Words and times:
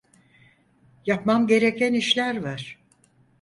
Yapmam 1.05 1.47
gereken 1.47 1.93
işler 1.93 2.41
var. 2.43 2.79